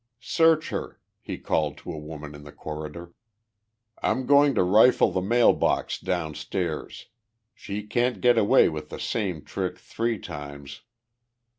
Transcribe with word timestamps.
"Search 0.19 0.69
her!" 0.69 0.99
he 1.21 1.37
called 1.37 1.77
to 1.77 1.93
a 1.93 1.97
woman 1.99 2.33
in 2.33 2.43
the 2.43 2.51
corridor. 2.51 3.13
"I'm 4.01 4.25
going 4.25 4.55
to 4.55 4.63
rifle 4.63 5.11
the 5.11 5.21
mail 5.21 5.53
box 5.53 5.99
downstairs. 5.99 7.05
She 7.53 7.83
can't 7.83 8.19
get 8.19 8.35
away 8.35 8.67
with 8.67 8.89
the 8.89 8.99
same 8.99 9.43
trick 9.43 9.77
three 9.77 10.17
times!" 10.17 10.81